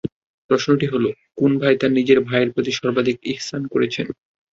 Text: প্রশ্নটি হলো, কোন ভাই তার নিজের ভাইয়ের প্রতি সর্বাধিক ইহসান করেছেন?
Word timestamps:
প্রশ্নটি 0.49 0.85
হলো, 0.87 1.09
কোন 1.37 1.51
ভাই 1.61 1.73
তার 1.81 1.91
নিজের 1.97 2.19
ভাইয়ের 2.27 2.53
প্রতি 2.53 2.71
সর্বাধিক 2.79 3.17
ইহসান 3.31 3.61
করেছেন? 3.73 4.07